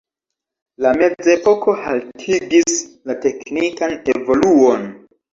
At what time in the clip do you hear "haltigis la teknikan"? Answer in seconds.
1.83-3.93